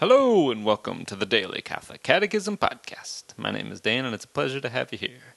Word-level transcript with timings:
Hello, 0.00 0.50
and 0.50 0.64
welcome 0.64 1.04
to 1.04 1.14
the 1.14 1.24
Daily 1.24 1.62
Catholic 1.62 2.02
Catechism 2.02 2.56
Podcast. 2.56 3.26
My 3.36 3.52
name 3.52 3.70
is 3.70 3.80
Dan, 3.80 4.04
and 4.04 4.12
it's 4.12 4.24
a 4.24 4.28
pleasure 4.28 4.60
to 4.60 4.68
have 4.68 4.90
you 4.90 4.98
here. 4.98 5.36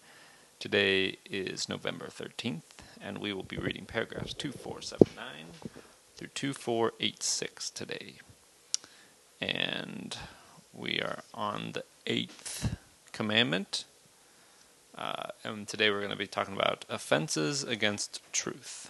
Today 0.57 1.19
is 1.29 1.69
November 1.69 2.07
13th, 2.07 2.63
and 2.99 3.19
we 3.19 3.31
will 3.31 3.43
be 3.43 3.57
reading 3.57 3.85
paragraphs 3.85 4.33
2479 4.33 5.79
through 6.15 6.29
2486 6.29 7.69
today. 7.69 8.15
And 9.39 10.17
we 10.73 11.01
are 11.01 11.19
on 11.35 11.73
the 11.73 11.83
eighth 12.07 12.77
commandment. 13.11 13.85
Uh, 14.97 15.27
and 15.43 15.67
today 15.67 15.91
we're 15.91 15.99
going 15.99 16.09
to 16.09 16.17
be 16.17 16.25
talking 16.25 16.55
about 16.55 16.83
offenses 16.89 17.63
against 17.63 18.21
truth. 18.33 18.89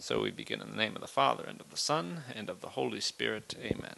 So 0.00 0.20
we 0.20 0.32
begin 0.32 0.60
in 0.60 0.72
the 0.72 0.76
name 0.76 0.96
of 0.96 1.00
the 1.00 1.06
Father, 1.06 1.44
and 1.46 1.60
of 1.60 1.70
the 1.70 1.76
Son, 1.76 2.22
and 2.34 2.50
of 2.50 2.60
the 2.60 2.70
Holy 2.70 3.00
Spirit. 3.00 3.54
Amen. 3.62 3.94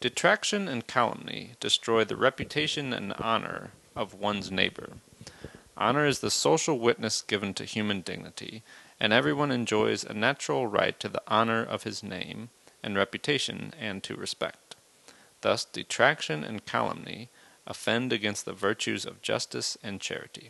Detraction 0.00 0.66
and 0.66 0.86
calumny 0.86 1.52
destroy 1.60 2.04
the 2.04 2.16
reputation 2.16 2.94
and 2.94 3.12
honor 3.18 3.72
of 3.94 4.14
one's 4.14 4.50
neighbor. 4.50 4.94
Honor 5.76 6.06
is 6.06 6.20
the 6.20 6.30
social 6.30 6.78
witness 6.78 7.20
given 7.20 7.52
to 7.52 7.66
human 7.66 8.00
dignity, 8.00 8.62
and 8.98 9.12
everyone 9.12 9.50
enjoys 9.50 10.02
a 10.02 10.14
natural 10.14 10.66
right 10.66 10.98
to 11.00 11.08
the 11.10 11.22
honor 11.28 11.62
of 11.62 11.82
his 11.82 12.02
name 12.02 12.48
and 12.82 12.96
reputation 12.96 13.74
and 13.78 14.02
to 14.02 14.16
respect. 14.16 14.74
Thus, 15.42 15.66
detraction 15.66 16.44
and 16.44 16.64
calumny 16.64 17.28
offend 17.66 18.10
against 18.10 18.46
the 18.46 18.54
virtues 18.54 19.04
of 19.04 19.20
justice 19.20 19.76
and 19.82 20.00
charity. 20.00 20.48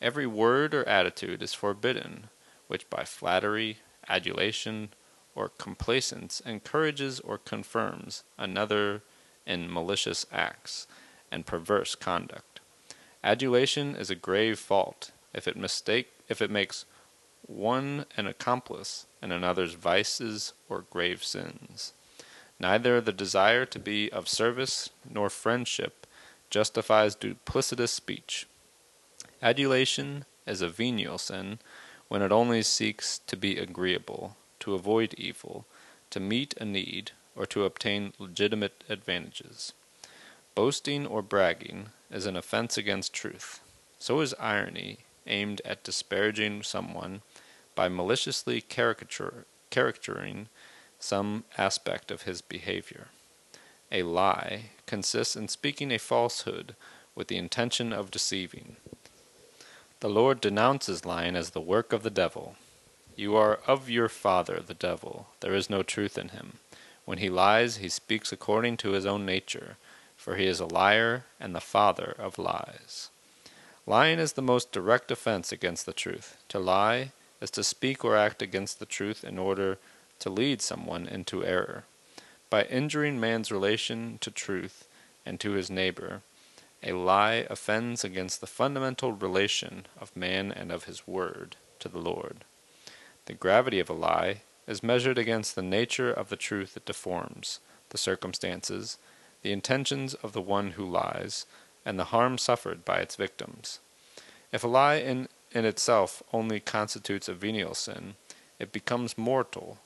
Every 0.00 0.26
word 0.26 0.72
or 0.72 0.88
attitude 0.88 1.42
is 1.42 1.52
forbidden 1.52 2.30
which 2.68 2.88
by 2.88 3.04
flattery, 3.04 3.80
adulation, 4.08 4.94
or 5.34 5.48
complacence 5.48 6.42
encourages 6.44 7.20
or 7.20 7.38
confirms 7.38 8.22
another 8.38 9.02
in 9.46 9.72
malicious 9.72 10.26
acts 10.32 10.86
and 11.30 11.46
perverse 11.46 11.94
conduct. 11.94 12.60
Adulation 13.24 13.96
is 13.96 14.10
a 14.10 14.14
grave 14.14 14.58
fault 14.58 15.12
if 15.32 15.48
it 15.48 15.56
mistake 15.56 16.08
if 16.28 16.42
it 16.42 16.50
makes 16.50 16.84
one 17.46 18.06
an 18.16 18.26
accomplice 18.26 19.06
in 19.22 19.32
another's 19.32 19.74
vices 19.74 20.52
or 20.68 20.84
grave 20.90 21.22
sins. 21.24 21.92
Neither 22.60 23.00
the 23.00 23.12
desire 23.12 23.64
to 23.66 23.78
be 23.78 24.10
of 24.12 24.28
service 24.28 24.90
nor 25.08 25.28
friendship 25.30 26.06
justifies 26.50 27.16
duplicitous 27.16 27.88
speech. 27.88 28.46
Adulation 29.42 30.24
is 30.46 30.62
a 30.62 30.68
venial 30.68 31.18
sin 31.18 31.58
when 32.08 32.22
it 32.22 32.30
only 32.30 32.62
seeks 32.62 33.18
to 33.26 33.36
be 33.36 33.56
agreeable 33.58 34.36
to 34.62 34.74
avoid 34.74 35.12
evil, 35.18 35.66
to 36.10 36.20
meet 36.20 36.54
a 36.60 36.64
need, 36.64 37.10
or 37.34 37.46
to 37.46 37.64
obtain 37.64 38.12
legitimate 38.18 38.84
advantages. 38.88 39.72
Boasting 40.54 41.04
or 41.04 41.20
bragging 41.20 41.88
is 42.12 42.26
an 42.26 42.36
offense 42.36 42.78
against 42.78 43.12
truth. 43.12 43.60
So 43.98 44.20
is 44.20 44.34
irony, 44.38 44.98
aimed 45.26 45.60
at 45.64 45.82
disparaging 45.82 46.62
someone 46.62 47.22
by 47.74 47.88
maliciously 47.88 48.60
caricature, 48.60 49.46
caricaturing 49.70 50.48
some 51.00 51.42
aspect 51.58 52.12
of 52.12 52.22
his 52.22 52.40
behavior. 52.40 53.08
A 53.90 54.04
lie 54.04 54.70
consists 54.86 55.34
in 55.34 55.48
speaking 55.48 55.90
a 55.90 55.98
falsehood 55.98 56.76
with 57.16 57.26
the 57.26 57.36
intention 57.36 57.92
of 57.92 58.12
deceiving. 58.12 58.76
The 60.00 60.08
Lord 60.08 60.40
denounces 60.40 61.04
lying 61.04 61.34
as 61.34 61.50
the 61.50 61.60
work 61.60 61.92
of 61.92 62.02
the 62.02 62.10
devil. 62.10 62.56
You 63.14 63.36
are 63.36 63.60
of 63.66 63.90
your 63.90 64.08
father, 64.08 64.62
the 64.66 64.74
devil. 64.74 65.28
There 65.40 65.54
is 65.54 65.68
no 65.68 65.82
truth 65.82 66.16
in 66.16 66.30
him. 66.30 66.58
When 67.04 67.18
he 67.18 67.28
lies, 67.28 67.76
he 67.76 67.88
speaks 67.88 68.32
according 68.32 68.78
to 68.78 68.92
his 68.92 69.04
own 69.04 69.26
nature, 69.26 69.76
for 70.16 70.36
he 70.36 70.46
is 70.46 70.60
a 70.60 70.66
liar 70.66 71.24
and 71.40 71.54
the 71.54 71.60
father 71.60 72.14
of 72.18 72.38
lies. 72.38 73.10
Lying 73.86 74.18
is 74.18 74.34
the 74.34 74.42
most 74.42 74.70
direct 74.70 75.10
offense 75.10 75.50
against 75.50 75.84
the 75.84 75.92
truth. 75.92 76.36
To 76.48 76.58
lie 76.58 77.10
is 77.40 77.50
to 77.50 77.64
speak 77.64 78.04
or 78.04 78.16
act 78.16 78.40
against 78.40 78.78
the 78.78 78.86
truth 78.86 79.24
in 79.24 79.38
order 79.38 79.78
to 80.20 80.30
lead 80.30 80.62
someone 80.62 81.08
into 81.08 81.44
error. 81.44 81.84
By 82.48 82.62
injuring 82.64 83.18
man's 83.18 83.50
relation 83.50 84.18
to 84.20 84.30
truth 84.30 84.86
and 85.26 85.40
to 85.40 85.52
his 85.52 85.68
neighbor, 85.70 86.22
a 86.82 86.92
lie 86.92 87.46
offends 87.50 88.04
against 88.04 88.40
the 88.40 88.46
fundamental 88.46 89.12
relation 89.12 89.86
of 90.00 90.16
man 90.16 90.52
and 90.52 90.70
of 90.70 90.84
his 90.84 91.06
word 91.06 91.56
to 91.80 91.88
the 91.88 91.98
Lord. 91.98 92.44
The 93.26 93.34
gravity 93.34 93.78
of 93.78 93.88
a 93.88 93.94
lie 93.94 94.42
is 94.66 94.82
measured 94.82 95.18
against 95.18 95.54
the 95.54 95.62
nature 95.62 96.12
of 96.12 96.28
the 96.28 96.36
truth 96.36 96.76
it 96.76 96.84
deforms, 96.84 97.60
the 97.90 97.98
circumstances, 97.98 98.98
the 99.42 99.52
intentions 99.52 100.14
of 100.14 100.32
the 100.32 100.40
one 100.40 100.72
who 100.72 100.84
lies, 100.84 101.46
and 101.84 101.98
the 101.98 102.06
harm 102.06 102.38
suffered 102.38 102.84
by 102.84 102.98
its 102.98 103.16
victims. 103.16 103.80
If 104.52 104.64
a 104.64 104.68
lie 104.68 104.96
in, 104.96 105.28
in 105.52 105.64
itself 105.64 106.22
only 106.32 106.60
constitutes 106.60 107.28
a 107.28 107.34
venial 107.34 107.74
sin, 107.74 108.14
it 108.58 108.72
becomes 108.72 109.18
mortal 109.18 109.78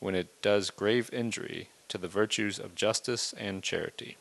when 0.00 0.14
it 0.14 0.42
does 0.42 0.70
grave 0.70 1.10
injury 1.12 1.68
to 1.88 1.98
the 1.98 2.08
virtues 2.08 2.58
of 2.58 2.74
justice 2.74 3.32
and 3.38 3.62
charity. 3.62 4.16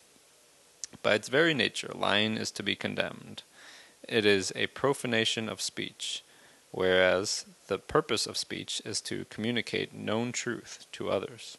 By 1.01 1.15
its 1.15 1.29
very 1.29 1.53
nature, 1.53 1.91
lying 1.93 2.37
is 2.37 2.51
to 2.51 2.63
be 2.63 2.75
condemned. 2.75 3.43
It 4.07 4.25
is 4.25 4.53
a 4.55 4.67
profanation 4.67 5.49
of 5.49 5.61
speech, 5.61 6.23
whereas 6.75 7.45
the 7.67 7.77
purpose 7.77 8.27
of 8.27 8.35
speech 8.35 8.81
is 8.83 8.99
to 8.99 9.23
communicate 9.29 9.93
known 9.93 10.33
truth 10.33 10.85
to 10.91 11.09
others. 11.09 11.57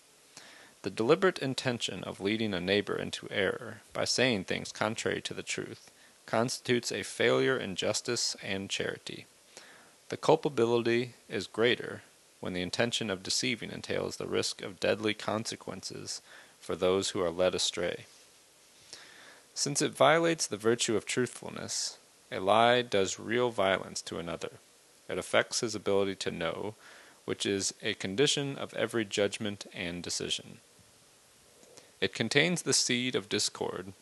The 0.82 0.90
deliberate 0.90 1.38
intention 1.38 2.04
of 2.04 2.20
leading 2.20 2.52
a 2.52 2.60
neighbor 2.60 2.94
into 2.94 3.26
error 3.30 3.80
by 3.94 4.04
saying 4.04 4.44
things 4.44 4.72
contrary 4.72 5.22
to 5.22 5.32
the 5.32 5.42
truth 5.42 5.90
constitutes 6.26 6.92
a 6.92 7.02
failure 7.02 7.56
in 7.56 7.76
justice 7.76 8.36
and 8.42 8.68
charity. 8.68 9.24
The 10.10 10.18
culpability 10.18 11.14
is 11.30 11.46
greater 11.46 12.02
when 12.40 12.52
the 12.52 12.60
intention 12.60 13.08
of 13.08 13.22
deceiving 13.22 13.72
entails 13.72 14.18
the 14.18 14.26
risk 14.26 14.60
of 14.60 14.78
deadly 14.80 15.14
consequences 15.14 16.20
for 16.60 16.76
those 16.76 17.10
who 17.10 17.22
are 17.22 17.30
led 17.30 17.54
astray. 17.54 18.04
Since 19.54 19.80
it 19.80 19.96
violates 19.96 20.46
the 20.46 20.58
virtue 20.58 20.94
of 20.94 21.06
truthfulness, 21.06 21.96
a 22.30 22.38
lie 22.38 22.82
does 22.82 23.18
real 23.18 23.48
violence 23.48 24.02
to 24.02 24.18
another. 24.18 24.58
It 25.08 25.18
affects 25.18 25.60
his 25.60 25.74
ability 25.74 26.16
to 26.16 26.30
know, 26.30 26.74
which 27.24 27.46
is 27.46 27.74
a 27.82 27.94
condition 27.94 28.56
of 28.56 28.74
every 28.74 29.04
judgment 29.04 29.66
and 29.74 30.02
decision. 30.02 30.58
It 32.00 32.14
contains 32.14 32.62
the 32.62 32.72
seed 32.72 33.14
of 33.14 33.28
discord 33.28 33.92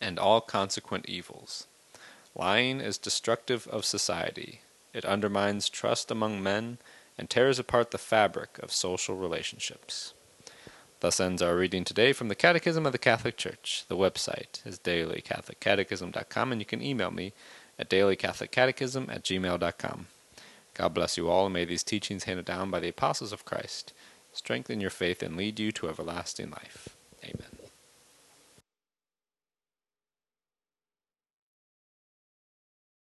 and 0.00 0.18
all 0.18 0.40
consequent 0.40 1.08
evils. 1.08 1.66
Lying 2.34 2.80
is 2.80 2.98
destructive 2.98 3.66
of 3.68 3.84
society. 3.84 4.60
It 4.92 5.04
undermines 5.04 5.68
trust 5.68 6.10
among 6.10 6.42
men 6.42 6.78
and 7.18 7.30
tears 7.30 7.58
apart 7.58 7.90
the 7.90 7.98
fabric 7.98 8.58
of 8.58 8.72
social 8.72 9.16
relationships. 9.16 10.12
Thus 11.00 11.20
ends 11.20 11.42
our 11.42 11.56
reading 11.56 11.84
today 11.84 12.12
from 12.12 12.28
the 12.28 12.34
Catechism 12.34 12.86
of 12.86 12.92
the 12.92 12.98
Catholic 12.98 13.36
Church. 13.36 13.84
The 13.88 13.96
website 13.96 14.66
is 14.66 14.78
dailycatholiccatechism.com, 14.78 16.52
and 16.52 16.60
you 16.60 16.64
can 16.64 16.82
email 16.82 17.10
me 17.10 17.32
at 17.78 17.90
dailycatholiccatechism 17.90 19.08
at 19.08 19.24
gmail.com. 19.24 20.06
God 20.74 20.94
bless 20.94 21.16
you 21.16 21.28
all, 21.28 21.46
and 21.46 21.54
may 21.54 21.64
these 21.64 21.82
teachings 21.82 22.24
handed 22.24 22.44
down 22.44 22.70
by 22.70 22.80
the 22.80 22.88
apostles 22.88 23.32
of 23.32 23.44
Christ 23.44 23.92
strengthen 24.32 24.80
your 24.80 24.90
faith 24.90 25.22
and 25.22 25.36
lead 25.36 25.58
you 25.58 25.72
to 25.72 25.88
everlasting 25.88 26.50
life. 26.50 26.90
Amen. 27.24 27.55